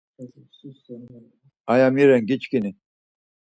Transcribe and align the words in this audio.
Aya 1.71 1.87
mi 1.95 2.03
ren 2.07 2.23
giçkini? 2.29 2.71